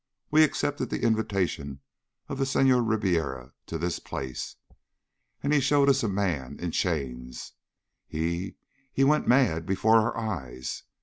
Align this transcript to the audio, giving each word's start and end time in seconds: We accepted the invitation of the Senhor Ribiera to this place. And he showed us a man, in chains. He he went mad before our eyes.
We 0.31 0.43
accepted 0.43 0.89
the 0.89 1.03
invitation 1.03 1.79
of 2.27 2.39
the 2.39 2.45
Senhor 2.47 2.81
Ribiera 2.81 3.53
to 3.67 3.77
this 3.77 3.99
place. 3.99 4.55
And 5.43 5.53
he 5.53 5.59
showed 5.59 5.89
us 5.89 6.01
a 6.01 6.09
man, 6.09 6.57
in 6.59 6.71
chains. 6.71 7.53
He 8.07 8.55
he 8.91 9.03
went 9.03 9.27
mad 9.27 9.67
before 9.67 9.97
our 9.99 10.17
eyes. 10.17 10.85